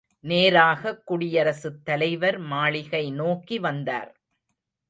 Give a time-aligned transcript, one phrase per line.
[0.23, 4.11] நேராகக் குடியரசுத் தலைவர் மாளிகை நோக்கி வந்தார்.